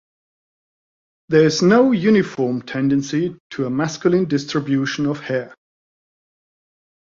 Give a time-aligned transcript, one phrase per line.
[1.29, 5.53] There is no uniform tendency to a masculine distribution of hair.